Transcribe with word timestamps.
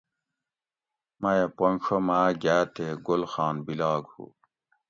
میہ 1.21 1.45
پونج 1.57 1.77
ڛو 1.85 1.97
ماۤ 2.07 2.29
گاۤ 2.41 2.65
تے 2.75 2.85
گل 3.05 3.23
خان 3.31 3.55
بِلاگ 3.65 4.03
ہُو 4.11 4.25